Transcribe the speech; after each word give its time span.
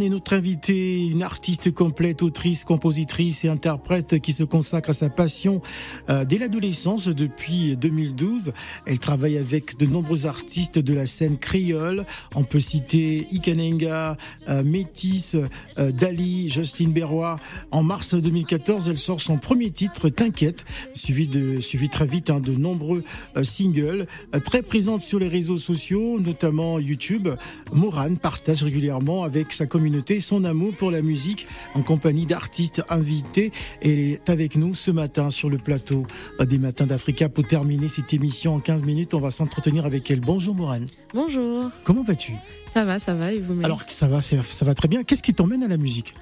Est 0.00 0.10
notre 0.10 0.34
invitée, 0.34 1.06
une 1.06 1.22
artiste 1.22 1.72
complète, 1.72 2.22
autrice, 2.22 2.64
compositrice 2.64 3.46
et 3.46 3.48
interprète 3.48 4.20
qui 4.20 4.32
se 4.32 4.44
consacre 4.44 4.90
à 4.90 4.92
sa 4.92 5.08
passion 5.08 5.62
euh, 6.10 6.26
dès 6.26 6.36
l'adolescence 6.36 7.08
depuis 7.08 7.78
2012. 7.78 8.52
Elle 8.84 8.98
travaille 8.98 9.38
avec 9.38 9.78
de 9.78 9.86
nombreux 9.86 10.26
artistes 10.26 10.78
de 10.78 10.92
la 10.92 11.06
scène 11.06 11.38
créole. 11.38 12.04
On 12.34 12.44
peut 12.44 12.60
citer 12.60 13.26
Ikanenga, 13.30 14.18
euh, 14.50 14.62
Métis, 14.62 15.34
euh, 15.78 15.92
Dali, 15.92 16.50
Justine 16.50 16.92
Berroy. 16.92 17.36
En 17.70 17.82
mars 17.82 18.12
2014, 18.14 18.90
elle 18.90 18.98
sort 18.98 19.22
son 19.22 19.38
premier 19.38 19.70
titre, 19.70 20.10
T'inquiète, 20.10 20.66
suivi 20.92 21.26
suivi 21.62 21.88
très 21.88 22.06
vite 22.06 22.28
hein, 22.28 22.40
de 22.40 22.52
nombreux 22.52 23.02
singles. 23.42 24.06
très 24.44 24.60
présente 24.60 25.00
sur 25.00 25.18
les 25.18 25.28
réseaux 25.28 25.56
sociaux, 25.56 26.20
notamment 26.20 26.78
YouTube. 26.78 27.28
Morane 27.72 28.18
partage 28.18 28.62
régulièrement 28.62 29.22
avec 29.22 29.54
sa 29.54 29.64
communauté 29.64 29.85
son 30.20 30.44
amour 30.44 30.74
pour 30.74 30.90
la 30.90 31.02
musique 31.02 31.46
en 31.74 31.82
compagnie 31.82 32.26
d'artistes 32.26 32.82
invités. 32.88 33.52
Elle 33.82 33.98
est 33.98 34.30
avec 34.30 34.56
nous 34.56 34.74
ce 34.74 34.90
matin 34.90 35.30
sur 35.30 35.50
le 35.50 35.58
plateau 35.58 36.04
des 36.40 36.58
Matins 36.58 36.86
d'Africa. 36.86 37.28
Pour 37.28 37.46
terminer 37.46 37.88
cette 37.88 38.12
émission 38.12 38.54
en 38.54 38.60
15 38.60 38.82
minutes, 38.84 39.14
on 39.14 39.20
va 39.20 39.30
s'entretenir 39.30 39.86
avec 39.86 40.10
elle. 40.10 40.20
Bonjour 40.20 40.54
Morane. 40.54 40.86
Bonjour. 41.14 41.70
Comment 41.84 42.02
vas-tu? 42.02 42.32
Ça 42.66 42.84
va, 42.84 42.98
ça 42.98 43.14
va 43.14 43.32
et 43.32 43.40
vous-même? 43.40 43.64
Alors 43.64 43.82
ça 43.88 44.06
va, 44.06 44.20
ça 44.22 44.64
va 44.64 44.74
très 44.74 44.88
bien. 44.88 45.04
Qu'est-ce 45.04 45.22
qui 45.22 45.34
t'emmène 45.34 45.62
à 45.62 45.68
la 45.68 45.76
musique? 45.76 46.14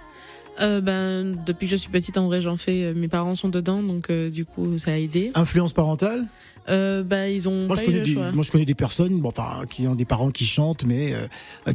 Euh, 0.60 0.80
ben, 0.80 1.36
depuis 1.44 1.66
que 1.66 1.70
je 1.72 1.76
suis 1.76 1.90
petite, 1.90 2.18
en 2.18 2.26
vrai, 2.26 2.40
j'en 2.40 2.56
fais. 2.56 2.84
Euh, 2.84 2.94
mes 2.94 3.08
parents 3.08 3.34
sont 3.34 3.48
dedans, 3.48 3.82
donc 3.82 4.10
euh, 4.10 4.30
du 4.30 4.44
coup, 4.44 4.78
ça 4.78 4.92
a 4.92 4.96
aidé. 4.96 5.32
Influence 5.34 5.72
parentale? 5.72 6.26
Euh, 6.68 7.02
bah, 7.02 7.28
ils 7.28 7.48
ont 7.48 7.66
moi, 7.66 7.74
pas 7.74 7.80
je 7.80 7.86
connais 7.86 7.98
eu 7.98 8.00
le 8.00 8.06
des, 8.06 8.12
choix. 8.12 8.32
Moi, 8.32 8.44
je 8.44 8.50
connais 8.50 8.64
des 8.64 8.74
personnes, 8.74 9.20
bon, 9.20 9.28
enfin, 9.28 9.64
qui 9.68 9.86
ont 9.86 9.94
des 9.94 10.04
parents 10.04 10.30
qui 10.30 10.46
chantent, 10.46 10.84
mais 10.84 11.12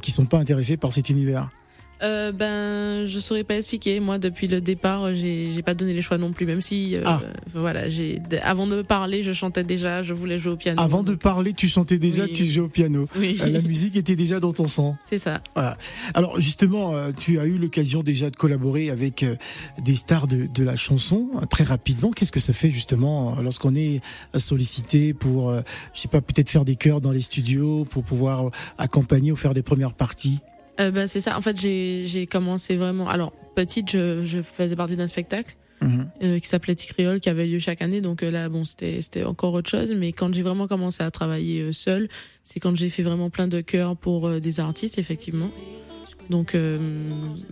qui 0.02 0.12
sont 0.12 0.26
pas 0.26 0.38
intéressés 0.38 0.78
par 0.78 0.94
cet 0.94 1.10
univers. 1.10 1.50
Euh, 2.02 2.32
ben, 2.32 3.06
je 3.06 3.20
saurais 3.20 3.44
pas 3.44 3.56
expliquer. 3.56 4.00
Moi, 4.00 4.18
depuis 4.20 4.48
le 4.48 4.62
départ, 4.62 5.14
j'ai 5.14 5.52
j'ai 5.52 5.62
pas 5.62 5.74
donné 5.74 5.94
les 5.94 6.02
choix 6.02 6.18
non 6.18 6.32
plus. 6.32 6.46
Même 6.46 6.62
si, 6.62 6.96
euh, 6.96 7.02
Ah. 7.06 7.22
voilà, 7.54 7.90
j'ai 7.90 8.22
avant 8.42 8.68
de 8.68 8.82
parler, 8.82 9.22
je 9.24 9.34
chantais 9.34 9.64
déjà, 9.64 10.02
je 10.02 10.14
voulais 10.14 10.38
jouer 10.38 10.54
au 10.54 10.56
piano. 10.58 10.82
Avant 10.82 11.04
de 11.04 11.16
parler, 11.16 11.54
tu 11.54 11.68
chantais 11.68 12.00
déjà, 12.00 12.24
Oui. 12.24 12.32
tu 12.32 12.46
jouais 12.46 12.66
au 12.66 12.70
piano. 12.70 13.08
Oui, 13.18 13.38
Euh, 13.42 13.50
La 13.50 13.62
musique 13.62 13.96
était 13.98 14.16
déjà 14.16 14.40
dans 14.40 14.54
ton 14.54 14.68
sang. 14.68 14.98
c'est 15.04 15.18
ça. 15.18 15.42
Voilà. 15.56 15.78
Alors 16.14 16.40
justement, 16.40 16.96
euh, 16.96 17.12
tu 17.18 17.40
as 17.40 17.46
eu 17.46 17.58
l'occasion 17.58 18.02
déjà 18.04 18.30
de 18.30 18.36
collaborer 18.36 18.90
avec 18.90 19.24
euh, 19.24 19.36
des 19.84 19.96
stars 19.96 20.28
de, 20.28 20.46
de 20.48 20.64
la 20.64 20.76
chanson 20.78 21.30
euh, 21.36 21.46
très 21.46 21.64
rapidement. 21.64 22.12
Qu'est-ce 22.12 22.32
que 22.32 22.40
ça 22.40 22.54
fait 22.54 22.72
justement 22.72 23.38
euh, 23.38 23.42
lorsqu'on 23.42 23.76
est 23.76 24.02
sollicité 24.38 25.14
pour, 25.14 25.50
euh, 25.50 25.62
je 25.94 26.02
sais 26.02 26.08
pas, 26.08 26.22
peut-être 26.22 26.50
faire 26.50 26.66
des 26.66 26.76
chœurs 26.76 27.02
dans 27.02 27.12
les 27.12 27.22
studios 27.22 27.86
pour 27.86 28.04
pouvoir 28.04 28.48
euh, 28.48 28.52
accompagner 28.78 29.32
ou 29.32 29.36
faire 29.36 29.54
des 29.54 29.64
premières 29.64 29.94
parties? 29.94 30.40
Euh, 30.80 30.92
ben, 30.92 31.08
c'est 31.08 31.22
ça. 31.22 31.38
En 31.38 31.42
fait, 31.42 31.60
j'ai 31.60 32.28
commencé 32.28 32.76
vraiment. 32.76 33.10
Alors, 33.10 33.32
petite, 33.56 33.92
je, 33.92 34.24
je 34.24 34.42
faisais 34.42 34.76
partie 34.76 34.96
d'un 34.96 35.08
spectacle. 35.08 35.56
Mhm. 35.82 36.10
euh, 36.24 36.40
qui 36.40 36.48
s'appelait 36.50 36.76
Ticriol, 36.76 37.22
qui 37.22 37.30
avait 37.30 37.48
lieu 37.48 37.60
chaque 37.60 37.82
année. 37.82 38.02
Donc 38.02 38.22
euh, 38.22 38.30
là, 38.30 38.50
bon, 38.50 38.66
c'était 38.66 39.02
c'était 39.02 39.24
encore 39.24 39.54
autre 39.54 39.70
chose. 39.70 39.94
Mais 39.96 40.12
quand 40.12 40.34
j'ai 40.34 40.42
vraiment 40.42 40.68
commencé 40.68 41.04
à 41.04 41.10
travailler 41.10 41.62
euh, 41.62 41.72
seule, 41.72 42.10
c'est 42.44 42.60
quand 42.60 42.76
j'ai 42.76 42.90
fait 42.90 43.02
vraiment 43.04 43.30
plein 43.30 43.48
de 43.48 43.62
chœurs 43.62 43.96
pour 43.96 44.28
euh, 44.28 44.40
des 44.42 44.60
artistes, 44.60 45.00
effectivement. 45.00 45.52
Donc, 46.30 46.54
euh, 46.54 46.78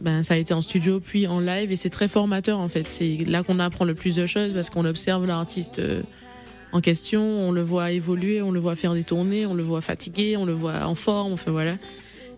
ben, 0.01 0.21
ça 0.23 0.35
a 0.35 0.37
été 0.37 0.53
en 0.53 0.61
studio, 0.61 0.99
puis 0.99 1.25
en 1.25 1.39
live, 1.39 1.71
et 1.71 1.75
c'est 1.75 1.89
très 1.89 2.07
formateur 2.07 2.59
en 2.59 2.67
fait. 2.67 2.85
C'est 2.85 3.23
là 3.25 3.43
qu'on 3.43 3.59
apprend 3.59 3.85
le 3.85 3.95
plus 3.95 4.15
de 4.15 4.25
choses 4.25 4.53
parce 4.53 4.69
qu'on 4.69 4.85
observe 4.85 5.25
l'artiste 5.25 5.79
euh, 5.79 6.03
en 6.73 6.81
question, 6.81 7.21
on 7.23 7.51
le 7.51 7.61
voit 7.61 7.91
évoluer, 7.91 8.41
on 8.41 8.51
le 8.51 8.59
voit 8.59 8.75
faire 8.75 8.93
des 8.93 9.03
tournées, 9.03 9.45
on 9.45 9.53
le 9.53 9.63
voit 9.63 9.81
fatigué, 9.81 10.35
on 10.37 10.45
le 10.45 10.53
voit 10.53 10.85
en 10.85 10.95
forme, 10.95 11.33
enfin 11.33 11.51
voilà. 11.51 11.77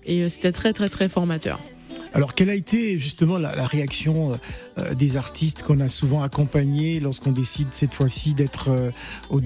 Et 0.10 0.24
euh, 0.24 0.28
c'était 0.30 0.52
très 0.52 0.74
très 0.74 0.90
très 0.90 1.08
formateur. 1.08 1.60
Alors 2.12 2.34
quelle 2.34 2.50
a 2.50 2.56
été 2.56 2.98
justement 2.98 3.38
la, 3.38 3.56
la 3.56 3.68
réaction 3.68 4.34
euh, 4.34 4.36
euh, 4.80 4.94
des 4.96 5.16
artistes 5.16 5.62
qu'on 5.62 5.80
a 5.80 5.90
souvent 5.90 6.24
accompagnés 6.24 7.00
lorsqu'on 7.00 7.32
décide 7.32 7.68
cette 7.72 7.94
fois-ci 7.94 8.34
d'être 8.34 8.70
euh, 8.72 8.90
au- 9.30 9.40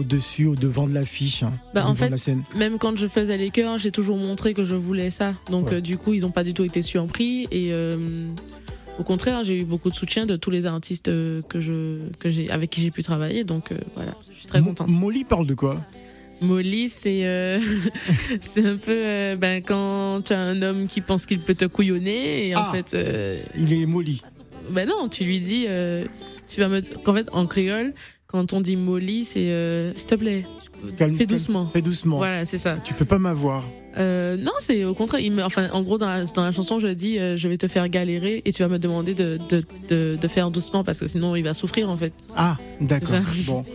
au-dessus, 0.00 0.44
au 0.44 0.54
devant 0.54 0.86
de 0.86 0.92
l'affiche, 0.92 1.42
hein, 1.42 1.54
Bah, 1.72 1.80
en 1.80 1.84
devant 1.84 1.92
de 1.94 1.98
fait, 1.98 2.10
la 2.10 2.18
scène? 2.18 2.42
Même 2.56 2.76
quand 2.76 2.98
je 2.98 3.06
faisais 3.06 3.38
les 3.38 3.48
chœurs, 3.48 3.78
j'ai 3.78 3.90
toujours 3.90 4.18
montré 4.18 4.52
que 4.52 4.66
je 4.66 4.76
voulais 4.76 5.10
ça. 5.10 5.32
Donc 5.50 5.68
Ouais. 5.68 5.76
euh, 5.76 5.80
du 5.80 5.96
coup, 5.96 6.12
ils 6.12 6.20
n'ont 6.20 6.30
pas 6.30 6.44
du 6.44 6.52
tout 6.52 6.64
été 6.64 6.82
surpris 6.82 7.48
et 7.50 7.72
au 8.98 9.02
contraire, 9.02 9.42
j'ai 9.44 9.60
eu 9.60 9.64
beaucoup 9.64 9.88
de 9.88 9.94
soutien 9.94 10.26
de 10.26 10.36
tous 10.36 10.50
les 10.50 10.66
artistes 10.66 11.06
que 11.06 11.58
je 11.58 12.00
que 12.18 12.28
j'ai 12.28 12.50
avec 12.50 12.68
qui 12.68 12.82
j'ai 12.82 12.90
pu 12.90 13.02
travailler. 13.02 13.44
Donc 13.44 13.72
voilà, 13.96 14.14
je 14.30 14.36
suis 14.40 14.46
très 14.46 14.60
Mo- 14.60 14.66
contente. 14.68 14.88
Molly 14.88 15.24
parle 15.24 15.46
de 15.46 15.54
quoi? 15.54 15.80
Molly, 16.40 16.88
c'est 16.88 17.24
euh, 17.26 17.60
c'est 18.40 18.64
un 18.66 18.76
peu 18.76 18.92
euh, 18.92 19.36
ben 19.36 19.62
quand 19.62 20.22
tu 20.24 20.32
as 20.32 20.38
un 20.40 20.62
homme 20.62 20.86
qui 20.86 21.00
pense 21.00 21.26
qu'il 21.26 21.40
peut 21.40 21.54
te 21.54 21.64
couillonner 21.66 22.48
et 22.48 22.56
en 22.56 22.60
Ah. 22.60 22.70
fait 22.72 22.94
euh, 22.94 23.40
Il 23.56 23.72
est 23.72 23.86
Molly. 23.86 24.22
ben 24.70 24.88
non, 24.88 25.08
tu 25.08 25.24
lui 25.24 25.40
dis 25.40 25.66
tu 26.48 26.60
vas 26.60 26.68
me 26.68 26.80
qu'en 27.02 27.14
fait 27.14 27.28
en 27.32 27.46
créole 27.46 27.92
quand 28.26 28.52
on 28.52 28.60
dit 28.60 28.76
Molly, 28.76 29.24
c'est 29.24 29.92
s'il 29.96 30.06
te 30.06 30.14
plaît, 30.14 30.46
Calme- 30.96 31.16
fais 31.16 31.26
calme- 31.26 31.26
doucement. 31.26 31.66
Fais 31.66 31.82
doucement. 31.82 32.18
Voilà, 32.18 32.44
c'est 32.44 32.58
ça. 32.58 32.76
Tu 32.84 32.94
peux 32.94 33.04
pas 33.04 33.18
m'avoir. 33.18 33.68
Non, 33.98 34.52
c'est 34.60 34.84
au 34.84 34.94
contraire. 34.94 35.20
Il 35.20 35.32
me, 35.32 35.42
enfin, 35.42 35.68
en 35.72 35.82
gros, 35.82 35.98
dans 35.98 36.06
la, 36.06 36.24
dans 36.26 36.44
la 36.44 36.52
chanson, 36.52 36.78
je 36.78 36.86
dis, 36.86 37.16
je 37.18 37.48
vais 37.48 37.56
te 37.58 37.66
faire 37.66 37.88
galérer 37.88 38.40
et 38.44 38.52
tu 38.52 38.62
vas 38.62 38.68
me 38.68 38.78
demander 38.78 39.14
de, 39.14 39.38
de, 39.48 39.64
de, 39.88 40.16
de 40.18 40.28
faire 40.28 40.52
doucement 40.52 40.84
parce 40.84 41.00
que 41.00 41.06
sinon 41.08 41.34
il 41.34 41.42
va 41.42 41.54
souffrir 41.54 41.90
en 41.90 41.96
fait. 41.96 42.12
Ah, 42.36 42.56
d'accord. 42.80 43.18
Bon. 43.46 43.64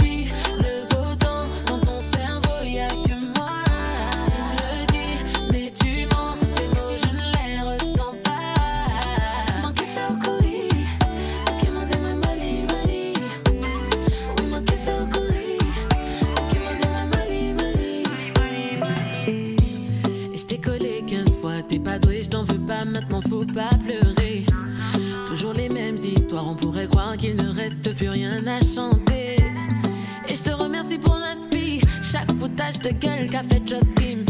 de 32.83 32.89
gueule 32.91 33.29
qu'a 33.29 33.43
fait 33.43 33.61
Just 33.67 33.93
Kim. 33.95 34.25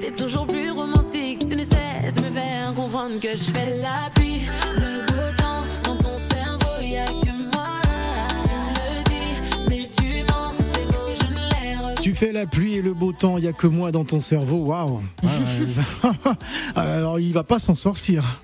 T'es 0.00 0.10
toujours 0.10 0.46
plus 0.46 0.70
romantique, 0.70 1.46
tu 1.48 1.56
ne 1.56 1.64
cesses 1.64 2.14
de 2.14 2.20
me 2.20 2.30
faire 2.30 2.74
comprendre 2.74 3.18
que 3.20 3.30
je 3.30 3.44
fais 3.44 3.78
la 3.78 4.10
pluie. 4.14 4.42
Le 4.76 5.06
beau 5.06 5.36
temps 5.36 5.62
dans 5.84 5.96
ton 5.96 6.18
cerveau, 6.18 6.80
y 6.82 6.96
a 6.96 7.06
que 7.06 7.54
moi. 7.54 7.80
Tu 8.44 8.84
le 8.84 9.04
dis, 9.08 9.68
mais 9.68 9.88
tu 9.96 10.24
mens, 10.32 10.52
tes 10.72 10.84
mots 10.84 11.14
je 11.14 11.26
ne 11.26 11.92
les 11.92 11.94
Tu 12.00 12.14
fais 12.14 12.32
la 12.32 12.46
pluie 12.46 12.74
et 12.74 12.82
le 12.82 12.92
beau 12.92 13.12
temps, 13.12 13.38
il 13.38 13.44
y 13.44 13.48
a 13.48 13.52
que 13.52 13.66
moi 13.66 13.92
dans 13.92 14.04
ton 14.04 14.20
cerveau. 14.20 14.66
Waouh. 14.66 15.00
Ah, 16.02 16.14
Alors 16.76 17.20
il 17.20 17.32
va 17.32 17.44
pas 17.44 17.58
s'en 17.58 17.74
sortir. 17.74 18.40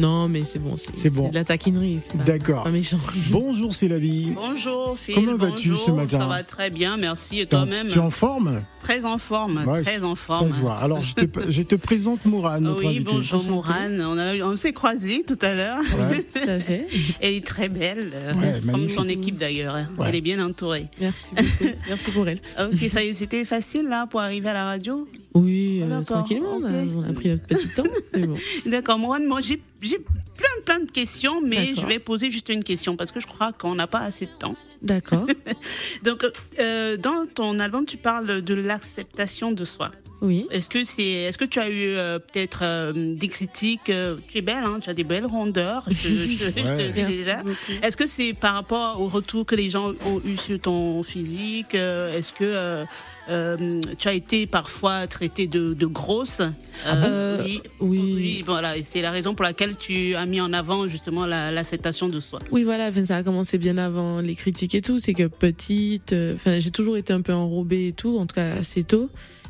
Non, 0.00 0.28
mais 0.28 0.44
c'est 0.44 0.58
bon, 0.58 0.76
c'est 0.76 0.94
C'est 0.96 1.10
bon. 1.10 1.28
de 1.28 1.34
la 1.34 1.44
taquinerie, 1.44 1.98
D'accord. 2.24 2.64
pas 2.64 2.70
méchant. 2.70 2.98
Bonjour, 3.30 3.74
c'est 3.74 3.88
la 3.88 3.98
vie. 3.98 4.30
Bonjour 4.34 4.96
Phil. 4.98 5.14
Comment 5.14 5.36
vas-tu 5.36 5.74
ce 5.74 5.90
matin 5.90 6.18
Ça 6.20 6.26
va 6.26 6.42
très 6.42 6.70
bien, 6.70 6.96
merci. 6.96 7.40
Et 7.40 7.46
Tu 7.46 7.54
es 7.54 7.58
en- 7.58 7.66
toi-même 7.66 7.88
Tu 7.88 7.98
es 7.98 8.00
en 8.00 8.10
forme 8.10 8.62
Très 8.80 9.04
en 9.04 9.18
forme, 9.18 9.62
Ouais, 9.66 9.82
très 9.82 10.02
en 10.04 10.14
Ça 10.16 10.22
forme. 10.22 10.48
se 10.50 10.58
voit. 10.58 10.76
Alors 10.76 11.02
je 11.02 11.14
te, 11.14 11.40
je 11.50 11.62
te 11.62 11.74
présente 11.74 12.24
Mourad, 12.24 12.62
notre 12.62 12.80
oui, 12.82 12.96
invité. 12.96 13.12
bonjour. 13.12 13.44
Mourane. 13.44 14.00
On, 14.00 14.16
a- 14.16 14.36
on 14.36 14.56
s'est 14.56 14.72
croisés 14.72 15.22
tout 15.26 15.38
à 15.42 15.54
l'heure. 15.54 15.80
Ouais. 15.98 16.22
Tout 16.22 16.48
à 16.50 16.58
fait. 16.58 16.86
Elle 17.20 17.34
est 17.34 17.46
très 17.46 17.68
belle, 17.68 18.10
euh, 18.14 18.32
Ouais, 18.34 18.54
comme 18.58 18.70
magnifique. 18.72 18.90
son 18.98 19.08
équipe 19.08 19.36
d'ailleurs. 19.38 19.74
Ouais. 19.98 20.06
Elle 20.08 20.14
est 20.16 20.20
bien 20.22 20.42
entourée. 20.44 20.86
Merci 20.98 21.30
beaucoup. 21.34 21.72
Merci 21.88 22.10
pour 22.12 22.26
elle. 22.28 22.40
Ok, 22.58 22.78
ça 22.90 23.04
y 23.04 23.08
est, 23.08 23.14
c'était 23.14 23.44
facile 23.44 23.86
là 23.88 24.06
pour 24.06 24.20
arriver 24.20 24.48
à 24.48 24.54
la 24.54 24.64
radio? 24.64 25.06
Oui, 25.34 25.80
euh, 25.82 25.88
D'accord, 25.88 26.04
tranquillement, 26.04 26.56
on 26.56 26.64
a- 26.64 26.82
ok. 26.82 26.88
on 26.96 27.02
a 27.08 27.12
pris 27.12 27.28
notre 27.28 27.46
petit 27.46 27.68
temps. 27.68 27.84
Bon. 28.14 28.34
D'accord, 28.66 28.98
Mourane, 28.98 29.26
moi 29.26 29.40
j'ai 29.40 29.62
j'ai 29.80 29.98
plein 29.98 30.48
plein 30.64 30.80
de 30.80 30.90
questions, 30.90 31.40
mais 31.40 31.74
je 31.76 31.86
vais 31.86 31.98
poser 31.98 32.30
juste 32.30 32.48
une 32.48 32.64
question 32.64 32.96
parce 32.96 33.12
que 33.12 33.20
je 33.20 33.26
crois 33.26 33.52
qu'on 33.52 33.74
n'a 33.76 33.86
pas 33.86 34.00
assez 34.00 34.26
de 34.26 34.32
temps. 34.38 34.56
D'accord. 34.82 35.26
Donc, 36.04 36.26
euh, 36.58 36.96
dans 36.96 37.26
ton 37.26 37.60
album, 37.60 37.84
tu 37.86 37.96
parles 37.98 38.40
de 38.42 38.54
l'acceptation 38.54 39.52
de 39.52 39.64
soi. 39.64 39.90
Oui. 40.22 40.46
Est-ce 40.50 40.68
que 40.68 40.84
c'est, 40.84 41.02
est-ce 41.08 41.38
que 41.38 41.44
tu 41.46 41.58
as 41.58 41.68
eu 41.70 41.90
euh, 41.92 42.18
peut-être 42.18 42.60
euh, 42.62 42.92
des 42.94 43.28
critiques 43.28 43.88
euh, 43.90 44.16
Tu 44.28 44.38
es 44.38 44.42
belle, 44.42 44.64
hein, 44.64 44.78
tu 44.80 44.90
as 44.90 44.94
des 44.94 45.04
belles 45.04 45.24
rondeurs. 45.26 45.84
Je, 45.88 45.94
je- 46.08 46.28
je 46.30 46.50
te 46.50 46.60
Ouais. 46.60 46.86
le 46.88 46.92
dis 46.92 47.04
déjà. 47.16 47.42
Est-ce 47.82 47.96
que 47.96 48.06
c'est 48.06 48.34
par 48.34 48.54
rapport 48.54 49.00
au 49.00 49.08
retour 49.08 49.46
que 49.46 49.54
les 49.54 49.70
gens 49.70 49.92
ont 50.06 50.20
eu 50.24 50.36
sur 50.36 50.60
ton 50.60 51.02
physique 51.02 51.74
euh, 51.74 52.16
Est-ce 52.18 52.32
que 52.32 52.44
euh, 52.44 52.84
euh, 53.30 53.80
tu 53.98 54.08
as 54.08 54.12
été 54.12 54.46
parfois 54.46 55.06
traitée 55.06 55.46
de, 55.46 55.72
de 55.74 55.86
grosse? 55.86 56.42
Euh, 56.86 57.42
oui, 57.44 57.60
oui. 57.80 58.42
voilà. 58.44 58.76
Et 58.76 58.82
c'est 58.82 59.00
la 59.02 59.10
raison 59.10 59.34
pour 59.34 59.44
laquelle 59.44 59.76
tu 59.76 60.14
as 60.16 60.26
mis 60.26 60.40
en 60.40 60.52
avant 60.52 60.86
justement 60.88 61.26
la- 61.26 61.50
l'acceptation 61.50 62.08
de 62.08 62.20
soi. 62.20 62.40
Oui, 62.50 62.64
voilà, 62.64 62.88
enfin, 62.88 63.04
ça 63.04 63.16
a 63.16 63.22
commencé 63.22 63.56
bien 63.58 63.78
avant 63.78 64.20
les 64.20 64.34
critiques 64.34 64.74
et 64.74 64.80
tout. 64.82 64.98
C'est 64.98 65.14
que 65.14 65.28
petite, 65.28 66.12
euh, 66.12 66.34
enfin, 66.34 66.58
j'ai 66.58 66.70
toujours 66.70 66.96
été 66.96 67.12
un 67.12 67.22
peu 67.22 67.32
enrobée 67.32 67.88
et 67.88 67.92
tout, 67.92 68.18
en 68.18 68.26
tout 68.26 68.34
cas 68.34 68.56
assez 68.56 68.82
tôt. 68.82 69.08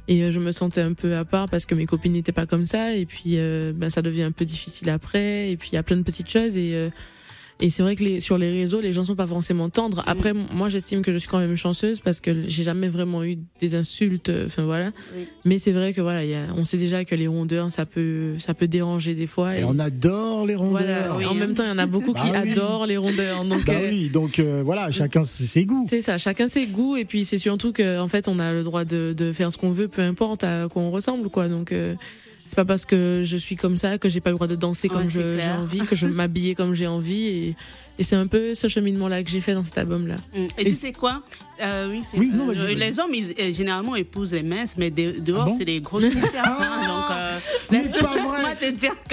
Et 0.08 0.22
euh, 0.22 0.30
je 0.30 0.40
me 0.40 0.52
sentais 0.52 0.80
un 0.80 0.92
peu 0.92 1.16
à 1.16 1.24
part 1.24 1.48
parce 1.48 1.66
que 1.66 1.74
mes 1.74 1.86
copines 1.86 2.12
n'étaient 2.12 2.32
pas 2.32 2.46
comme 2.46 2.64
ça. 2.64 2.94
Et 2.94 3.06
puis, 3.06 3.38
euh, 3.38 3.72
ben, 3.74 3.90
ça 3.90 4.02
devient 4.02 4.22
un 4.22 4.32
peu 4.32 4.44
difficile 4.44 4.90
après. 4.90 5.50
Et 5.50 5.56
puis, 5.56 5.70
il 5.72 5.74
y 5.74 5.78
a 5.78 5.82
plein 5.82 5.96
de 5.96 6.02
petites 6.02 6.28
choses. 6.28 6.56
Et, 6.56 6.74
euh, 6.74 6.90
et 7.60 7.70
c'est 7.70 7.82
vrai 7.82 7.94
que 7.96 8.02
les, 8.04 8.20
sur 8.20 8.38
les 8.38 8.50
réseaux, 8.50 8.80
les 8.80 8.92
gens 8.92 9.04
sont 9.04 9.14
pas 9.16 9.26
forcément 9.26 9.68
tendres. 9.68 10.02
Après, 10.06 10.32
moi, 10.32 10.68
j'estime 10.68 11.02
que 11.02 11.12
je 11.12 11.18
suis 11.18 11.28
quand 11.28 11.38
même 11.38 11.56
chanceuse 11.56 12.00
parce 12.00 12.20
que 12.20 12.42
j'ai 12.48 12.64
jamais 12.64 12.88
vraiment 12.88 13.22
eu 13.24 13.36
des 13.60 13.74
insultes. 13.74 14.28
euh, 14.30 14.46
Enfin, 14.46 14.62
voilà. 14.64 14.90
Oui. 15.16 15.26
Mais 15.44 15.58
c'est 15.58 15.72
vrai 15.72 15.92
que 15.92 16.00
voilà, 16.00 16.24
il 16.24 16.30
y 16.30 16.34
a, 16.34 16.46
on 16.56 16.64
sait 16.64 16.78
déjà 16.78 17.04
que 17.04 17.14
les 17.14 17.26
rondeurs, 17.26 17.70
ça 17.70 17.84
peut, 17.86 18.34
ça 18.38 18.54
peut 18.54 18.66
déranger 18.68 19.14
des 19.14 19.26
fois. 19.26 19.56
Et 19.56 19.64
on 19.64 19.78
adore 19.78 20.46
les 20.46 20.54
rondeurs. 20.54 20.80
Voilà, 20.82 21.16
Oui, 21.16 21.26
en 21.26 21.34
même 21.34 21.54
temps, 21.54 21.64
il 21.64 21.68
y 21.68 21.72
en 21.72 21.78
a 21.78 21.86
beaucoup 21.86 22.12
qui 22.14 22.30
Bah 22.30 22.40
oui. 22.44 22.50
adorent 22.52 22.86
les 22.86 22.96
rondeurs. 22.96 23.44
Donc, 23.44 23.64
Bah 23.66 23.74
euh, 23.76 23.88
oui, 23.90 24.08
donc 24.10 24.38
euh, 24.38 24.62
voilà, 24.64 24.90
chacun 24.90 25.24
ses 25.24 25.46
ses 25.46 25.64
goûts. 25.66 25.86
c'est 25.88 26.02
ça, 26.02 26.16
chacun 26.18 26.48
ses 26.48 26.66
goûts 26.66 26.96
et 26.96 27.04
puis 27.04 27.24
c'est 27.24 27.38
surtout 27.38 27.72
que 27.72 27.98
en 28.00 28.08
fait 28.08 28.28
on 28.28 28.38
a 28.38 28.52
le 28.52 28.62
droit 28.62 28.84
de, 28.84 29.14
de 29.16 29.32
faire 29.32 29.50
ce 29.52 29.58
qu'on 29.58 29.70
veut, 29.72 29.88
peu 29.88 30.02
importe 30.02 30.44
à 30.44 30.68
quoi 30.72 30.82
on 30.82 30.90
ressemble 30.90 31.28
quoi. 31.30 31.48
Donc 31.48 31.72
euh, 31.72 31.94
c'est 32.50 32.56
pas 32.56 32.64
parce 32.64 32.84
que 32.84 33.22
je 33.24 33.36
suis 33.36 33.54
comme 33.54 33.76
ça 33.76 33.96
que 33.96 34.08
j'ai 34.08 34.20
pas 34.20 34.30
le 34.30 34.34
droit 34.36 34.48
de 34.48 34.56
danser 34.56 34.88
Ouais, 34.88 34.94
comme 34.96 35.08
je- 35.08 35.38
j'ai 35.38 35.50
envie, 35.52 35.78
que 35.86 35.94
je 35.94 36.06
m'habiller 36.08 36.56
comme 36.56 36.74
j'ai 36.74 36.88
envie 36.88 37.26
et, 37.28 37.56
et 37.98 38.02
c'est 38.02 38.16
un 38.16 38.26
peu 38.26 38.54
ce 38.56 38.66
cheminement 38.66 39.06
là 39.06 39.22
que 39.22 39.30
j'ai 39.30 39.40
fait 39.40 39.54
dans 39.54 39.62
cet 39.62 39.78
album 39.78 40.08
là. 40.08 40.16
Mm. 40.34 40.36
Et, 40.36 40.48
Et 40.58 40.64
tu 40.64 40.70
c'est- 40.70 40.72
sais 40.88 40.92
quoi? 40.92 41.22
Euh, 41.62 41.88
Oui, 41.90 42.02
Oui, 42.16 42.30
euh, 42.32 42.36
non, 42.36 42.50
les 42.50 42.98
hommes, 43.00 43.14
ils, 43.14 43.34
euh, 43.38 43.52
généralement, 43.52 43.94
épousent 43.94 44.32
les 44.32 44.42
minces, 44.42 44.76
mais 44.78 44.90
de- 44.90 45.20
dehors, 45.20 45.42
Ah 45.42 45.50
bon? 45.50 45.56
c'est 45.58 45.66
des 45.66 45.80
grosses 45.82 46.04
moustaches. 46.14 46.32
hein, 46.58 46.86
donc, 46.88 47.10
euh, 47.10 47.38
Ce 47.58 47.72
n'est 47.72 47.82
pas 47.82 48.16
vrai. 48.26 48.56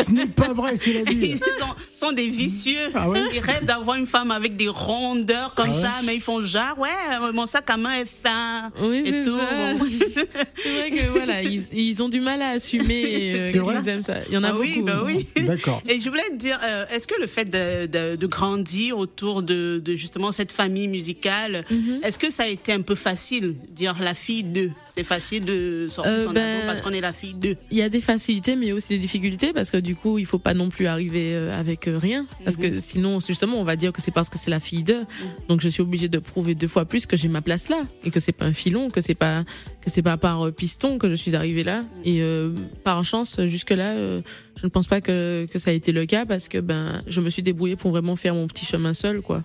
Ce 0.06 0.12
n'est 0.12 0.28
pas 0.28 0.54
vrai, 0.54 0.75
c'est 0.78 0.94
la 1.04 1.12
ils 1.12 1.18
vie. 1.18 1.38
sont, 1.38 1.75
sont 1.98 2.12
des 2.12 2.30
vicieux. 2.30 2.90
Ah 2.94 3.10
ouais? 3.10 3.22
Ils 3.34 3.40
rêvent 3.40 3.66
d'avoir 3.66 3.98
une 3.98 4.08
femme 4.08 4.32
avec 4.32 4.56
des 4.56 4.68
rondeurs 4.68 5.54
comme 5.56 5.68
Ah 5.70 5.74
ouais? 5.76 5.82
ça, 5.82 5.92
mais 6.06 6.16
ils 6.16 6.22
font 6.22 6.42
genre, 6.44 6.78
ouais, 6.78 6.90
mon 7.34 7.46
sac 7.46 7.70
à 7.70 7.78
main 7.78 8.02
est 8.02 8.06
fin. 8.06 8.72
Oui, 8.82 9.04
et 9.06 9.12
c'est 9.12 9.24
tout. 9.24 9.38
C'est 10.56 10.80
vrai 10.80 10.90
que 10.90 11.08
voilà, 11.10 11.44
ils, 11.44 11.64
ils 11.74 12.02
ont 12.04 12.10
du 12.10 12.20
mal 12.20 12.42
à 12.42 12.50
assumer 12.50 13.34
euh, 13.40 13.52
qu'ils 13.52 13.90
aiment 13.90 14.04
ça. 14.04 14.18
Il 14.28 14.34
y 14.34 14.38
en 14.38 14.44
a 14.44 14.50
Ah 14.50 14.52
beaucoup. 14.54 14.64
oui, 14.64 14.82
bah 14.82 15.04
oui. 15.06 15.26
D'accord. 15.46 15.82
Et 15.88 16.00
je 16.00 16.10
voulais 16.10 16.28
te 16.30 16.36
dire, 16.36 16.60
euh, 16.68 16.86
est-ce 16.92 17.08
que 17.08 17.20
le 17.20 17.28
fait 17.28 17.46
de, 17.46 17.86
de, 17.86 18.16
de 18.16 18.28
grandir 18.28 18.98
autour 18.98 19.44
de, 19.44 19.80
de 19.84 19.96
justement 19.96 20.32
cette 20.32 20.52
famille 20.52 20.88
musicale, 20.88 21.64
Mhm. 21.70 22.00
est-ce 22.04 22.18
que 22.20 22.30
ça 22.32 22.44
a 22.44 22.48
été 22.48 22.72
un 22.74 22.82
peu 22.82 22.96
facile, 22.96 23.56
dire 23.70 23.96
la 24.02 24.14
fille 24.14 24.44
d'eux 24.44 24.72
C'est 24.96 25.04
facile 25.04 25.46
de 25.46 25.88
sortir 25.90 26.12
Euh, 26.14 26.24
son 26.26 26.32
ben, 26.32 26.42
album 26.44 26.68
parce 26.68 26.82
qu'on 26.82 26.92
est 26.92 27.02
la 27.02 27.14
fille 27.14 27.34
d'eux. 27.34 27.56
Il 27.72 27.78
y 27.78 27.82
a 27.82 27.90
des 27.90 28.02
facilités, 28.02 28.56
mais 28.56 28.66
il 28.68 28.70
y 28.70 28.72
a 28.72 28.76
aussi 28.76 28.90
des 28.90 29.00
difficultés 29.00 29.54
parce 29.54 29.70
que 29.72 29.78
du 29.78 29.96
coup, 29.96 30.18
il 30.18 30.26
faut 30.26 30.40
pas 30.40 30.54
non 30.54 30.70
plus 30.70 30.88
arriver 30.88 31.34
euh, 31.34 31.58
avec 31.60 31.87
euh, 31.88 31.98
rien, 31.98 32.25
parce 32.44 32.57
que 32.57 32.80
sinon, 32.80 33.19
justement, 33.19 33.57
on 33.57 33.63
va 33.63 33.75
dire 33.75 33.92
que 33.92 34.01
c'est 34.01 34.12
parce 34.12 34.30
que 34.30 34.38
c'est 34.38 34.51
la 34.51 34.60
fille 34.60 34.84
d'eux. 34.84 35.06
Donc, 35.48 35.62
je 35.62 35.69
suis 35.69 35.81
obligée 35.81 36.10
de 36.10 36.19
prouver 36.19 36.56
deux 36.56 36.68
fois 36.68 36.86
plus 36.86 37.06
que 37.06 37.18
j'ai 37.18 37.28
ma 37.28 37.42
place 37.42 37.69
là 37.69 37.84
et 38.04 38.12
que 38.12 38.19
c'est 38.19 38.31
pas 38.31 38.45
un 38.45 38.54
filon, 38.54 38.89
que 38.89 39.01
c'est 39.01 39.16
pas 39.16 39.44
que 39.81 39.89
c'est 39.89 40.01
pas 40.01 40.18
par 40.18 40.48
euh, 40.48 40.51
piston 40.51 40.98
que 40.98 41.10
je 41.10 41.16
suis 41.16 41.36
arrivée 41.36 41.63
là. 41.63 41.84
Et 42.04 42.22
euh, 42.22 42.54
par 42.84 43.04
chance, 43.04 43.39
jusque 43.45 43.72
là, 43.72 43.95
je 43.95 44.63
ne 44.63 44.69
pense 44.69 44.88
pas 44.88 45.01
que 45.01 45.48
que 45.51 45.60
ça 45.60 45.72
a 45.72 45.74
été 45.74 45.92
le 45.92 46.06
cas 46.06 46.25
parce 46.25 46.48
que 46.48 46.57
ben, 46.60 47.01
je 47.07 47.22
me 47.22 47.30
suis 47.30 47.44
débrouillée 47.44 47.75
pour 47.75 47.92
vraiment 47.92 48.16
faire 48.16 48.33
mon 48.36 48.48
petit 48.48 48.66
chemin 48.66 48.94
seul, 48.94 49.22
quoi. 49.22 49.44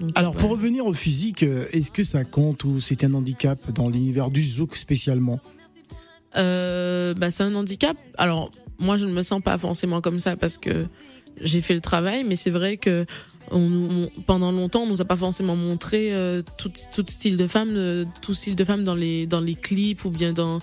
Donc, 0.00 0.10
Alors 0.14 0.34
pour 0.34 0.50
revenir 0.50 0.86
au 0.86 0.92
physique, 0.92 1.42
euh, 1.42 1.66
est-ce 1.72 1.90
que 1.90 2.02
ça 2.02 2.24
compte 2.24 2.64
ou 2.64 2.80
c'est 2.80 3.04
un 3.04 3.14
handicap 3.14 3.70
dans 3.72 3.88
l'univers 3.88 4.30
du 4.30 4.42
zouk 4.42 4.76
spécialement? 4.76 5.40
Euh, 6.36 7.14
bah, 7.14 7.30
c'est 7.30 7.44
un 7.44 7.54
handicap. 7.54 7.96
Alors, 8.18 8.50
moi, 8.78 8.96
je 8.96 9.06
ne 9.06 9.12
me 9.12 9.22
sens 9.22 9.40
pas 9.40 9.56
forcément 9.56 10.00
comme 10.00 10.18
ça 10.18 10.36
parce 10.36 10.58
que 10.58 10.86
j'ai 11.40 11.60
fait 11.60 11.74
le 11.74 11.80
travail, 11.80 12.24
mais 12.24 12.36
c'est 12.36 12.50
vrai 12.50 12.76
que 12.76 13.06
on, 13.50 14.10
pendant 14.26 14.52
longtemps, 14.52 14.82
on 14.82 14.86
nous 14.86 15.02
a 15.02 15.04
pas 15.04 15.16
forcément 15.16 15.56
montré 15.56 16.14
euh, 16.14 16.42
tout, 16.56 16.72
tout 16.94 17.04
style 17.06 17.36
de 17.36 17.46
femme, 17.46 17.74
euh, 17.74 18.04
tout 18.22 18.34
style 18.34 18.56
de 18.56 18.64
femme 18.64 18.84
dans 18.84 18.94
les 18.94 19.26
dans 19.26 19.40
les 19.40 19.54
clips 19.54 20.04
ou 20.04 20.10
bien 20.10 20.32
dans 20.32 20.60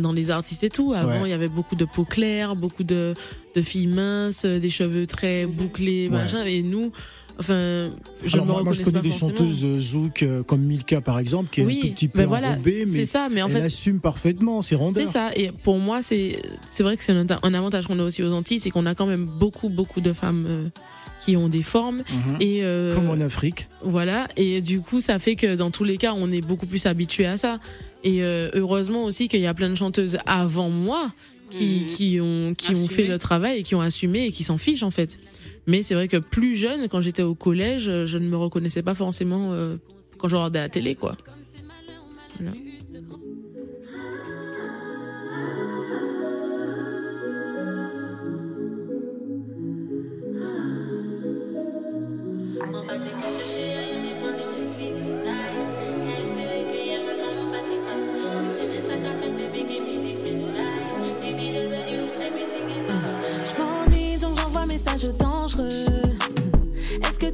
dans 0.00 0.12
les 0.12 0.30
artistes 0.30 0.64
et 0.64 0.70
tout. 0.70 0.92
Avant, 0.94 1.22
Ouais. 1.22 1.28
il 1.28 1.30
y 1.30 1.34
avait 1.34 1.48
beaucoup 1.48 1.76
de 1.76 1.84
peau 1.84 2.04
claire, 2.04 2.56
beaucoup 2.56 2.84
de 2.84 3.14
de 3.54 3.60
filles 3.62 3.86
minces, 3.86 4.44
euh, 4.46 4.58
des 4.58 4.70
cheveux 4.70 5.06
très 5.06 5.44
bouclés, 5.46 6.08
Ouais. 6.08 6.16
machin. 6.18 6.44
Et 6.46 6.62
nous, 6.62 6.90
enfin, 7.38 7.90
je 8.24 8.34
Alors 8.34 8.46
me 8.46 8.52
moi, 8.52 8.62
moi, 8.62 8.72
je 8.72 8.82
connais 8.82 9.00
des 9.00 9.10
forcément. 9.10 9.30
chanteuses 9.36 9.64
euh, 9.64 9.78
zouk 9.80 10.22
euh, 10.22 10.42
comme 10.42 10.62
Milka 10.62 11.00
par 11.02 11.18
exemple 11.18 11.50
qui 11.50 11.60
est 11.60 11.64
oui, 11.64 11.80
un 11.84 11.86
tout 11.88 11.92
petit 11.94 12.08
peu 12.08 12.18
ben 12.20 12.26
voilà, 12.26 12.52
enrobée 12.52 12.84
mais 12.88 13.04
ça. 13.04 13.28
Mais 13.30 13.42
en 13.42 13.48
elle 13.48 13.52
fait, 13.52 13.60
assume 13.62 14.00
parfaitement 14.00 14.62
ses 14.62 14.74
rondeurs. 14.74 15.06
C'est 15.06 15.12
ça. 15.12 15.30
Et 15.36 15.52
pour 15.52 15.78
moi, 15.78 16.00
c'est 16.02 16.40
c'est 16.66 16.82
vrai 16.82 16.96
que 16.96 17.04
c'est 17.04 17.12
un, 17.12 17.26
un 17.42 17.54
avantage 17.54 17.86
qu'on 17.86 17.98
a 17.98 18.04
aussi 18.04 18.22
aux 18.22 18.32
Antilles, 18.32 18.60
c'est 18.60 18.70
qu'on 18.70 18.86
a 18.86 18.94
quand 18.94 19.06
même 19.06 19.26
beaucoup 19.26 19.68
beaucoup 19.68 20.00
de 20.00 20.12
femmes 20.14 20.46
euh, 20.48 20.68
qui 21.20 21.36
ont 21.36 21.48
des 21.48 21.62
formes 21.62 21.98
Mhm. 22.10 22.36
et 22.40 22.64
euh, 22.64 22.94
Comme 22.94 23.10
en 23.10 23.20
Afrique. 23.20 23.68
voilà. 23.84 24.28
Et 24.36 24.60
du 24.62 24.80
coup, 24.80 25.00
ça 25.00 25.18
fait 25.18 25.36
que 25.36 25.54
dans 25.56 25.70
tous 25.70 25.84
les 25.84 25.96
cas, 25.98 26.14
on 26.16 26.32
est 26.32 26.40
beaucoup 26.40 26.66
plus 26.66 26.86
habitué 26.86 27.26
à 27.26 27.36
ça. 27.36 27.60
Et 28.04 28.22
euh, 28.22 28.50
heureusement 28.54 29.04
aussi 29.04 29.28
qu'il 29.28 29.40
y 29.40 29.46
a 29.46 29.54
plein 29.54 29.70
de 29.70 29.74
chanteuses 29.76 30.18
avant 30.26 30.70
moi 30.70 31.12
qui 31.50 31.80
Mhm. 31.82 31.86
qui 31.86 32.20
ont 32.20 32.54
qui 32.54 32.74
ont 32.74 32.88
fait 32.88 33.06
le 33.06 33.18
travail 33.18 33.58
et 33.58 33.62
qui 33.62 33.74
ont 33.74 33.80
assumé 33.80 34.26
et 34.26 34.32
qui 34.32 34.42
s'en 34.42 34.56
fichent 34.58 34.82
en 34.82 34.90
fait. 34.90 35.18
Mais 35.66 35.82
c'est 35.82 35.94
vrai 35.94 36.08
que 36.08 36.16
plus 36.16 36.56
jeune, 36.56 36.88
quand 36.88 37.00
j'étais 37.00 37.22
au 37.22 37.34
collège, 37.34 37.84
je 38.04 38.18
ne 38.18 38.28
me 38.28 38.36
reconnaissais 38.36 38.82
pas 38.82 38.94
forcément 38.94 39.52
euh, 39.52 39.76
quand 40.18 40.28
je 40.28 40.36
regardais 40.36 40.60
la 40.60 40.68
télé, 40.68 40.94
quoi. 40.94 41.16
Voilà. 42.40 42.56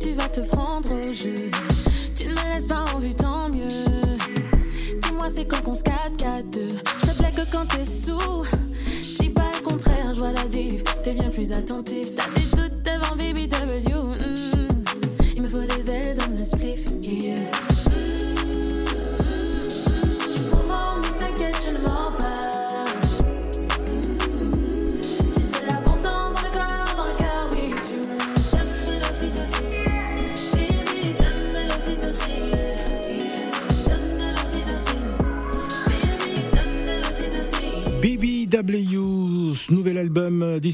Tu 0.08 0.14
vas 0.14 0.28
te 0.28 0.40
prendre 0.40 0.90
au 0.94 1.12
jeu 1.12 1.34
Tu 2.16 2.28
ne 2.28 2.32
me 2.32 2.54
laisses 2.54 2.66
pas 2.66 2.84
en 2.94 2.98
vue, 2.98 3.14
tant 3.14 3.48
mieux. 3.50 3.68
Dis-moi 5.02 5.28
c'est 5.28 5.44
quand 5.44 5.62
qu'on 5.62 5.74
se 5.74 5.82
4 5.82 5.97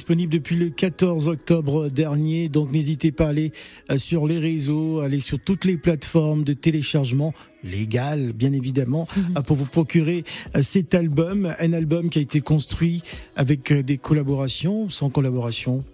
disponible 0.04 0.34
depuis 0.34 0.56
le 0.56 0.68
14 0.68 1.28
octobre 1.28 1.88
dernier. 1.88 2.50
Donc 2.50 2.70
n'hésitez 2.70 3.10
pas 3.10 3.24
à 3.24 3.28
aller 3.30 3.52
euh, 3.90 3.96
sur 3.96 4.26
les 4.26 4.38
réseaux, 4.38 5.00
aller 5.00 5.20
sur 5.20 5.38
toutes 5.38 5.64
les 5.64 5.78
plateformes 5.78 6.44
de 6.44 6.52
téléchargement 6.52 7.32
légales, 7.62 8.34
bien 8.34 8.52
évidemment, 8.52 9.08
euh, 9.34 9.40
pour 9.40 9.56
vous 9.56 9.64
procurer 9.64 10.24
euh, 10.56 10.60
cet 10.60 10.92
album. 10.94 11.54
Un 11.58 11.72
album 11.72 12.10
qui 12.10 12.18
a 12.18 12.22
été 12.22 12.42
construit 12.42 13.00
avec 13.34 13.72
des 13.72 13.96
collaborations, 13.96 14.90
sans 14.90 15.08
collaboration. 15.08 15.84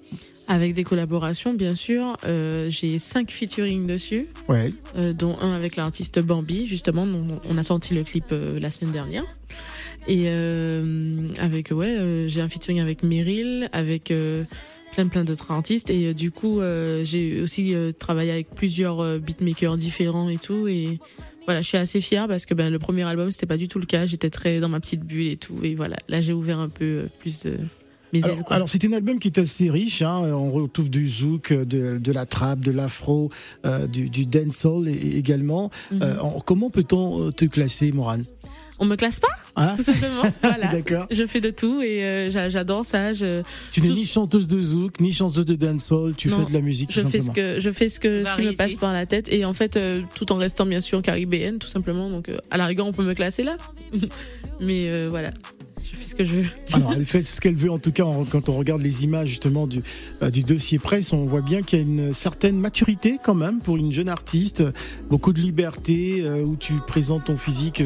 Avec 0.49 0.75
des 0.75 0.83
collaborations, 0.83 1.55
bien 1.55 1.77
sûr. 1.77 2.17
Euh, 2.25 2.69
j'ai 2.69 2.99
cinq 2.99 3.31
featuring 3.31 3.87
dessus. 3.87 4.27
Ouais. 4.49 4.73
euh, 4.97 5.13
dont 5.13 5.39
un 5.39 5.53
avec 5.53 5.77
l'artiste 5.77 6.19
Bambi, 6.19 6.67
justement, 6.67 7.07
dont 7.07 7.39
on 7.49 7.57
a 7.57 7.63
sorti 7.63 7.95
le 7.95 8.03
clip 8.03 8.25
euh, 8.33 8.59
la 8.59 8.71
semaine 8.71 8.91
dernière. 8.91 9.25
Et 10.09 10.25
euh, 10.27 11.27
avec, 11.39 11.71
ouais, 11.71 11.97
euh, 11.99 12.27
j'ai 12.29 12.41
un 12.41 12.49
featuring 12.49 12.81
avec 12.81 13.03
Meryl, 13.03 13.69
avec 13.73 14.11
euh, 14.11 14.45
plein 14.93 15.07
plein 15.09 15.25
d'autres 15.25 15.51
artistes. 15.51 15.91
Et 15.91 16.07
euh, 16.09 16.15
du 16.15 16.31
coup, 16.31 16.61
euh, 16.61 17.05
j'ai 17.05 17.41
aussi 17.41 17.75
euh, 17.75 17.93
travaillé 17.93 18.31
avec 18.33 18.51
plusieurs 18.55 19.19
beatmakers 19.21 19.77
différents 19.77 20.29
et 20.29 20.39
tout. 20.39 20.67
Et 20.69 20.99
voilà, 21.47 21.63
je 21.63 21.69
suis 21.69 21.79
assez 21.79 22.01
fière 22.01 22.29
parce 22.29 22.47
que 22.47 22.55
ben, 22.55 22.71
le 22.71 22.79
premier 22.79 23.03
album, 23.03 23.31
c'était 23.31 23.47
pas 23.47 23.57
du 23.59 23.69
tout 23.69 23.79
le 23.79 23.87
cas. 23.87 24.07
J'étais 24.07 24.31
très 24.31 24.59
dans 24.61 24.69
ma 24.69 24.81
petite 24.81 25.03
bulle 25.03 25.29
et 25.29 25.37
tout. 25.37 25.59
Et 25.63 25.75
voilà, 25.75 25.97
là, 26.09 26.21
j'ai 26.21 26.33
ouvert 26.33 26.59
un 26.59 26.69
peu 26.71 27.09
plus 27.19 27.43
de 27.45 27.59
mes 28.13 28.25
alors, 28.25 28.39
ailes. 28.39 28.45
alors, 28.49 28.69
c'est 28.69 28.85
un 28.87 28.93
album 28.93 29.19
qui 29.19 29.29
est 29.29 29.39
assez 29.39 29.71
riche. 29.71 30.03
Hein. 30.03 30.23
On 30.33 30.51
retrouve 30.51 30.91
du 30.91 31.09
zouk, 31.09 31.53
de, 31.53 31.99
de 31.99 32.13
la 32.13 32.27
trap, 32.27 32.61
de 32.61 32.73
l'afro, 32.73 33.31
euh, 33.65 33.87
du, 33.87 34.09
du 34.11 34.27
dancehall 34.27 34.89
également. 34.89 35.71
En- 36.01 36.41
comment 36.41 36.71
peut-on 36.71 37.31
te 37.31 37.45
classer, 37.45 37.93
Morane? 37.93 38.25
On 38.83 38.87
me 38.87 38.97
classe 38.97 39.21
pas, 39.21 39.29
Hein 39.57 39.75
tout 39.77 39.83
simplement. 39.83 40.23
voilà. 40.43 40.69
D'accord. 40.69 41.07
Je 41.11 41.27
fais 41.27 41.41
de 41.43 41.51
tout 41.51 41.83
et 41.83 42.03
euh, 42.03 42.31
j'a- 42.31 42.49
j'adore 42.49 42.85
ça. 42.87 43.13
Je, 43.13 43.43
Tu 43.71 43.83
n'es 43.83 43.89
Tout- 43.89 43.95
ni 43.95 44.07
chanteuse 44.07 44.49
de 44.49 44.61
zouk, 44.63 45.01
ni 45.01 45.13
chanteuse 45.13 45.45
de 45.45 45.55
dancehall. 45.55 46.15
Tu 46.17 46.29
Non, 46.29 46.39
fais 46.41 46.47
de 46.47 46.53
la 46.55 46.63
musique, 46.63 46.91
tout 46.91 47.01
je 47.01 47.07
fais 47.07 47.21
ce 47.21 47.31
que 47.31 47.61
je 47.61 47.71
fais 47.71 47.89
ce 47.91 48.01
que 48.01 48.25
ce 48.25 48.35
qui 48.37 48.43
me 48.43 48.53
passe 48.57 48.75
par 48.79 48.93
la 48.95 49.05
tête 49.05 49.31
et 49.31 49.45
en 49.45 49.53
fait 49.53 49.77
euh, 49.77 50.01
tout 50.15 50.33
en 50.33 50.37
restant 50.37 50.65
bien 50.67 50.81
sûr 50.81 51.03
caribéenne 51.03 51.59
tout 51.59 51.69
simplement. 51.69 52.09
Donc 52.09 52.31
euh, 52.31 52.39
à 52.51 52.57
la 52.57 52.65
rigueur 52.67 52.87
on 52.87 52.93
peut 52.93 53.05
me 53.05 53.13
classer 53.15 53.43
là, 53.43 53.57
mais 54.61 54.89
euh, 54.89 55.09
voilà, 55.11 55.31
je 55.83 55.97
fais 55.97 56.07
ce 56.07 56.15
que 56.15 56.25
je 56.25 56.35
veux. 56.37 56.47
Alors, 56.73 56.93
elle 56.93 57.05
fait 57.05 57.23
ce 57.23 57.41
qu'elle 57.41 57.55
veut. 57.57 57.71
En 57.71 57.79
tout 57.79 57.93
cas, 57.93 58.05
quand 58.31 58.49
on 58.49 58.57
regarde 58.57 58.83
les 58.83 59.05
images 59.05 59.29
justement 59.29 59.67
du, 59.67 59.83
euh, 60.23 60.31
du 60.31 60.43
dossier 60.43 60.79
presse, 60.79 61.13
on 61.13 61.25
voit 61.27 61.41
bien 61.41 61.63
qu'il 61.63 61.79
y 61.79 61.83
a 61.83 61.85
une 61.85 62.13
certaine 62.13 62.59
maturité 62.59 63.19
quand 63.23 63.35
même 63.35 63.61
pour 63.61 63.77
une 63.77 63.93
jeune 63.93 64.09
artiste, 64.09 64.63
beaucoup 65.09 65.33
de 65.33 65.41
liberté, 65.41 66.21
euh, 66.23 66.43
où 66.43 66.57
tu 66.57 66.75
présentes 66.87 67.25
ton 67.25 67.37
physique 67.37 67.83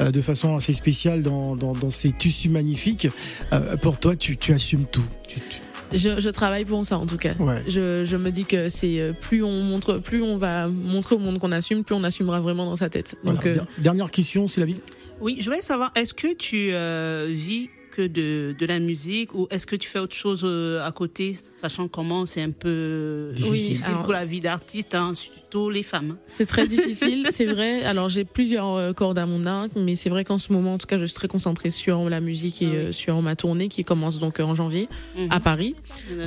euh, 0.00 0.10
de 0.10 0.20
façon 0.20 0.56
assez 0.56 0.72
spéciale 0.74 1.22
dans, 1.22 1.56
dans, 1.56 1.74
dans 1.74 1.90
ces 1.90 2.12
tissus 2.12 2.48
magnifiques. 2.48 3.08
Euh, 3.52 3.76
pour 3.76 3.98
toi, 3.98 4.16
tu, 4.16 4.36
tu 4.36 4.52
assumes 4.52 4.86
tout. 4.90 5.04
Tu- 5.28 5.40
tu- 5.40 5.58
Je, 5.98 6.20
je 6.20 6.30
travaille 6.30 6.64
pour 6.64 6.84
ça 6.84 6.98
en 6.98 7.06
tout 7.06 7.16
cas. 7.18 7.34
Ouais. 7.38 7.62
Je, 7.68 8.04
je 8.04 8.16
me 8.16 8.30
dis 8.30 8.44
que 8.46 8.68
c'est 8.68 9.12
plus 9.20 9.44
on 9.44 9.62
montre, 9.62 9.98
plus 9.98 10.22
on 10.22 10.36
va 10.38 10.66
montrer 10.68 11.14
au 11.14 11.18
monde 11.18 11.38
qu'on 11.38 11.52
assume, 11.52 11.84
plus 11.84 11.94
on 11.94 12.02
assumera 12.04 12.40
vraiment 12.40 12.64
dans 12.66 12.76
sa 12.76 12.88
tête. 12.88 13.16
voilà. 13.22 13.36
Donc 13.38 13.46
euh, 13.46 13.54
Der- 13.54 13.66
Dernière 13.78 14.10
question, 14.10 14.48
c'est 14.48 14.60
la 14.60 14.66
vie. 14.66 14.76
Oui, 15.24 15.38
je 15.40 15.46
voulais 15.46 15.62
savoir, 15.62 15.90
est-ce 15.94 16.12
que 16.12 16.34
tu 16.34 16.74
euh, 16.74 17.24
vis 17.26 17.70
que 17.94 18.02
de, 18.02 18.54
de 18.58 18.66
la 18.66 18.80
musique 18.80 19.34
ou 19.34 19.46
est-ce 19.50 19.66
que 19.66 19.76
tu 19.76 19.88
fais 19.88 19.98
autre 20.00 20.16
chose 20.16 20.40
euh, 20.44 20.84
à 20.84 20.90
côté, 20.92 21.36
sachant 21.60 21.86
comment 21.88 22.26
c'est 22.26 22.42
un 22.42 22.50
peu 22.50 23.30
Difficile. 23.34 23.52
difficile 23.54 23.90
alors- 23.90 24.02
pour 24.04 24.12
la 24.12 24.24
vie 24.24 24.40
d'artiste, 24.40 24.94
hein, 24.94 25.12
surtout 25.14 25.70
les 25.70 25.82
femmes. 25.82 26.16
c'est 26.26 26.46
très 26.46 26.66
difficile, 26.76 27.28
c'est 27.30 27.46
vrai. 27.46 27.84
Alors 27.84 28.08
j'ai 28.08 28.24
plusieurs 28.24 28.74
euh, 28.74 28.92
cordes 28.92 29.18
à 29.18 29.26
mon 29.26 29.44
arc, 29.44 29.70
mais 29.76 29.94
c'est 29.96 30.10
vrai 30.10 30.24
qu'en 30.24 30.38
ce 30.38 30.52
moment, 30.52 30.74
en 30.74 30.78
tout 30.78 30.86
cas, 30.86 30.98
je 30.98 31.04
suis 31.04 31.14
très 31.14 31.28
concentrée 31.28 31.70
sur 31.70 32.08
la 32.10 32.20
musique 32.20 32.62
et 32.62 32.66
Ah 32.66 32.68
oui. 32.70 32.76
euh, 32.76 32.92
sur 32.92 33.22
ma 33.22 33.36
tournée 33.36 33.68
qui 33.68 33.84
commence 33.84 34.18
donc 34.18 34.40
euh, 34.40 34.44
en 34.44 34.54
janvier 34.54 34.88
Mhm. 35.16 35.28
à 35.30 35.38
Paris. 35.40 35.74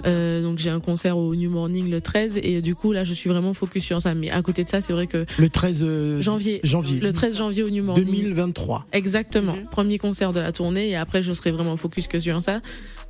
Euh, 0.06 0.42
donc 0.42 0.58
j'ai 0.60 0.70
un 0.70 0.80
concert 0.80 1.18
au 1.18 1.36
New 1.36 1.50
Morning 1.50 1.90
le 1.90 2.00
13 2.02 2.40
et 2.42 2.58
euh, 2.58 2.62
du 2.62 2.76
coup 2.76 2.92
là 2.94 3.04
je 3.04 3.14
suis 3.14 3.30
vraiment 3.30 3.54
focus 3.54 3.84
sur 3.84 4.02
ça. 4.02 4.14
Mais 4.14 4.30
à 4.30 4.42
côté 4.42 4.64
de 4.64 4.70
ça, 4.70 4.80
c'est 4.82 4.94
vrai 4.94 5.08
que 5.08 5.26
Le 5.38 5.50
13 5.50 5.84
euh, 5.86 6.22
janvier, 6.22 6.60
janvier 6.64 7.00
le 7.00 7.12
13 7.12 7.38
janvier 7.38 7.64
au 7.64 7.70
New 7.70 7.84
Morning. 7.84 8.06
2023. 8.06 8.86
Exactement. 8.94 9.56
Mhm. 9.56 9.68
Premier 9.72 9.98
concert 9.98 10.34
de 10.34 10.40
la 10.40 10.52
tournée 10.52 10.90
et 10.90 10.96
après 10.96 11.22
je 11.24 11.34
serai 11.34 11.52
vraiment 11.58 11.76
focus 11.76 12.08
que 12.08 12.20
sur 12.20 12.42
ça. 12.42 12.62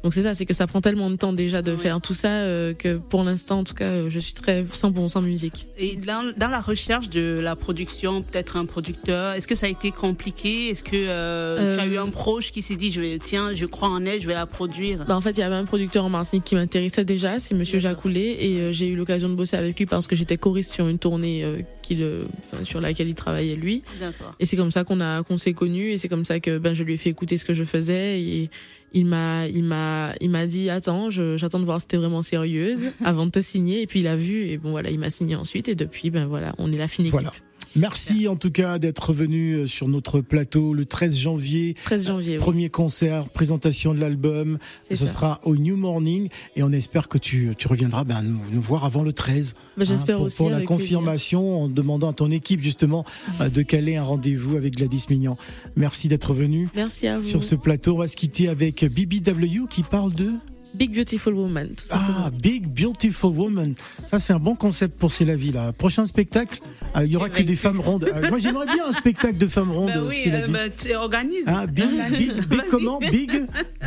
Donc 0.03 0.13
c'est 0.13 0.21
ça, 0.23 0.33
c'est 0.33 0.45
que 0.45 0.53
ça 0.53 0.65
prend 0.67 0.81
tellement 0.81 1.09
de 1.09 1.15
temps 1.15 1.33
déjà 1.33 1.61
de 1.61 1.71
Ouais. 1.71 1.77
faire 1.77 2.01
tout 2.01 2.13
ça 2.13 2.29
euh, 2.29 2.73
que 2.73 2.97
pour 2.97 3.23
l'instant 3.23 3.59
en 3.59 3.63
tout 3.63 3.73
cas 3.73 3.85
euh, 3.87 4.09
je 4.09 4.19
suis 4.19 4.33
très 4.33 4.63
100% 4.63 5.23
musique. 5.23 5.67
Et 5.77 5.95
dans, 5.95 6.31
dans 6.37 6.47
la 6.47 6.61
recherche 6.61 7.09
de 7.09 7.39
la 7.41 7.55
production, 7.55 8.21
peut-être 8.23 8.57
un 8.57 8.65
producteur, 8.65 9.33
est-ce 9.33 9.47
que 9.47 9.55
ça 9.55 9.65
a 9.65 9.69
été 9.69 9.91
compliqué? 9.91 10.69
Est-ce 10.69 10.83
que 10.83 10.91
euh, 10.95 11.75
tu 11.75 11.81
as 11.81 11.85
Euh, 11.85 11.93
eu 11.93 11.97
un 11.97 12.09
proche 12.09 12.51
qui 12.51 12.61
s'est 12.61 12.75
dit, 12.75 12.91
je 12.91 13.01
vais, 13.01 13.19
tiens, 13.19 13.53
je 13.53 13.65
crois 13.65 13.89
en 13.89 14.05
elle, 14.05 14.21
je 14.21 14.27
vais 14.27 14.33
la 14.35 14.45
produire? 14.45 15.03
Bah, 15.07 15.15
en 15.17 15.21
fait, 15.21 15.31
il 15.31 15.39
y 15.39 15.43
avait 15.43 15.55
un 15.55 15.65
producteur 15.65 16.05
en 16.05 16.09
Martinique 16.09 16.45
qui 16.45 16.55
m'intéressait 16.55 17.03
déjà, 17.05 17.39
c'est 17.39 17.55
Monsieur. 17.55 17.79
Jacoulet, 17.79 18.37
et 18.45 18.59
euh, 18.59 18.71
j'ai 18.71 18.87
eu 18.87 18.95
l'occasion 18.95 19.29
de 19.29 19.35
bosser 19.35 19.57
avec 19.57 19.77
lui 19.77 19.85
parce 19.85 20.07
que 20.07 20.15
j'étais 20.15 20.37
choriste 20.37 20.71
sur 20.71 20.87
une 20.87 20.99
tournée 20.99 21.43
qu'il, 21.87 22.03
enfin, 22.39 22.63
sur 22.63 22.81
laquelle 22.81 23.07
il 23.09 23.15
travaillait 23.15 23.55
lui. 23.55 23.81
D'accord. 23.99 24.33
Et 24.39 24.45
c'est 24.45 24.57
comme 24.57 24.71
ça 24.71 24.83
qu'on 24.83 24.99
a 25.01 25.23
qu'on 25.23 25.37
s'est 25.37 25.53
connus, 25.53 25.91
et 25.91 25.97
c'est 25.97 26.09
comme 26.09 26.25
ça 26.25 26.39
que 26.39 26.57
ben 26.57 26.73
je 26.73 26.83
lui 26.83 26.93
ai 26.93 26.97
fait 26.97 27.09
écouter 27.09 27.37
ce 27.37 27.45
que 27.45 27.53
je 27.53 27.63
faisais, 27.63 28.21
et 28.21 28.49
il 28.93 29.05
m'a 29.05 29.47
il 29.47 29.63
m'a 29.63 30.13
il 30.21 30.29
m'a 30.29 30.45
dit 30.45 30.69
attends, 30.69 31.09
je- 31.09 31.37
j'attends 31.37 31.59
de 31.59 31.65
voir 31.65 31.79
si 31.81 31.87
t'es 31.87 31.97
vraiment 31.97 32.21
sérieuse 32.21 32.91
avant 33.05 33.25
de 33.25 33.31
te 33.31 33.41
signer, 33.41 33.81
et 33.81 33.87
puis 33.87 33.99
il 34.01 34.07
a 34.07 34.15
vu, 34.15 34.47
et 34.49 34.57
bon 34.57 34.71
voilà, 34.71 34.89
il 34.89 34.99
m'a 34.99 35.09
signé 35.09 35.35
ensuite, 35.35 35.67
et 35.69 35.75
depuis 35.75 36.09
ben 36.09 36.25
voilà, 36.25 36.53
on 36.57 36.71
est 36.71 36.77
la 36.77 36.87
fine 36.87 37.05
équipe. 37.05 37.13
Voilà. 37.13 37.31
Merci 37.77 38.27
en 38.27 38.35
tout 38.35 38.51
cas 38.51 38.79
d'être 38.79 39.13
venu 39.13 39.53
euh, 39.53 39.65
sur 39.67 39.87
notre 39.87 40.21
plateau 40.21 40.73
le 40.73 40.85
13 40.85 41.17
janvier. 41.17 41.75
13 41.85 42.07
janvier, 42.07 42.33
oui, 42.33 42.37
Premier 42.39 42.69
concert, 42.69 43.29
présentation 43.29 43.93
de 43.93 43.99
l'album. 43.99 44.57
c'est 44.87 44.95
Ce 44.95 45.05
ça. 45.05 45.13
sera 45.13 45.39
au 45.43 45.55
New 45.55 45.75
Morning 45.75 46.29
et 46.55 46.63
on 46.63 46.71
espère 46.71 47.07
que 47.07 47.17
tu, 47.17 47.51
tu 47.57 47.67
reviendras 47.67 48.03
ben, 48.03 48.21
nous, 48.23 48.39
nous 48.51 48.61
voir 48.61 48.85
avant 48.85 49.03
le 49.03 49.13
13. 49.13 49.53
Ben, 49.77 49.85
J'espère 49.85 50.15
hein, 50.15 50.17
pour, 50.17 50.25
aussi 50.27 50.37
pour 50.37 50.49
la 50.49 50.57
plaisir. 50.57 50.67
confirmation 50.67 51.63
en 51.63 51.67
demandant 51.67 52.09
à 52.09 52.13
ton 52.13 52.31
équipe 52.31 52.61
justement 52.61 53.05
euh, 53.41 53.49
de 53.49 53.61
caler 53.61 53.95
un 53.95 54.03
rendez-vous 54.03 54.55
avec 54.57 54.75
Gladys 54.75 55.05
Mignon. 55.09 55.37
Merci 55.75 56.07
d'être 56.07 56.33
venu 56.33 56.69
Merci 56.75 57.07
à 57.07 57.17
vous. 57.17 57.23
sur 57.23 57.43
ce 57.43 57.55
plateau. 57.55 57.95
On 57.95 57.99
va 57.99 58.07
se 58.07 58.15
quitter 58.15 58.49
avec 58.49 58.83
BBW 58.85 59.67
qui 59.69 59.83
parle 59.83 60.13
de 60.13 60.31
Big 60.77 60.93
Beautiful 60.95 61.33
Woman, 61.33 61.69
tout 61.69 61.83
ah 61.91 62.29
Big 62.31 62.67
Beautiful 62.67 63.31
Woman. 63.31 63.73
Ça 64.09 64.19
c'est 64.19 64.33
un 64.33 64.39
bon 64.39 64.55
concept 64.55 64.99
pour 64.99 65.11
C'est 65.11 65.25
la 65.25 65.35
vie 65.35 65.51
là. 65.51 65.73
Prochain 65.73 66.05
spectacle, 66.05 66.59
euh, 66.95 67.03
il 67.05 67.11
y 67.11 67.15
aura 67.15 67.29
que 67.29 67.41
des 67.41 67.55
femmes 67.55 67.79
rondes. 67.79 68.03
Euh, 68.13 68.29
moi 68.29 68.37
j'aimerais 68.39 68.67
bien 68.67 68.85
un 68.87 68.91
spectacle 68.91 69.37
de 69.37 69.47
femmes 69.47 69.71
rondes. 69.77 69.91
Ben 69.93 70.01
euh, 70.01 70.07
oui, 70.09 70.15
C'est 70.23 70.29
la 70.29 70.39
euh, 70.39 70.45
vie. 70.45 70.53
ben, 70.53 70.71
tu 70.77 70.95
organises. 70.95 71.47
Hein, 71.47 71.65
big, 71.67 71.87
big, 72.11 72.47
big 72.47 72.61
comment 72.69 72.99
Big, 72.99 73.31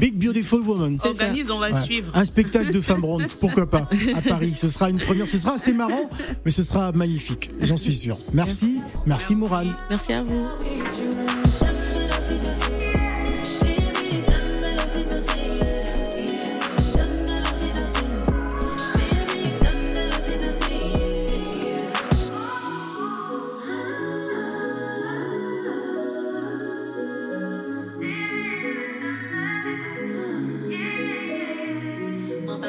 Big 0.01 0.15
Beautiful 0.15 0.61
Woman. 0.63 0.99
Ça. 0.99 1.09
Organise, 1.11 1.51
on 1.51 1.59
va 1.59 1.71
Ouais. 1.71 1.83
suivre. 1.85 2.11
Un 2.15 2.25
spectacle 2.25 2.73
de 2.73 2.81
femmes 2.81 3.05
rondes, 3.05 3.27
pourquoi 3.39 3.71
pas, 3.71 3.89
à 4.15 4.23
Paris. 4.23 4.55
Ce 4.57 4.69
sera 4.69 4.91
une 4.91 4.99
première, 4.99 5.29
ce 5.29 5.39
sera 5.39 5.55
assez 5.55 5.73
marrant, 5.73 6.11
mais 6.45 6.51
ce 6.51 6.63
sera 6.65 6.91
magnifique, 6.93 7.51
j'en 7.61 7.77
suis 7.77 7.95
sûr. 7.95 8.19
Merci, 8.33 8.81
merci, 9.07 9.37
Morane. 9.37 9.77
Merci 9.89 10.13
à 10.13 10.23
vous. 10.25 10.47